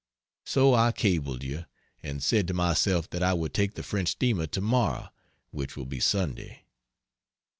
So 0.47 0.73
I 0.73 0.91
cabled 0.91 1.43
you, 1.43 1.65
and 2.01 2.23
said 2.23 2.47
to 2.47 2.55
myself 2.55 3.07
that 3.11 3.21
I 3.21 3.35
would 3.35 3.53
take 3.53 3.75
the 3.75 3.83
French 3.83 4.09
steamer 4.09 4.47
tomorrow 4.47 5.09
(which 5.51 5.77
will 5.77 5.85
be 5.85 5.99
Sunday). 5.99 6.65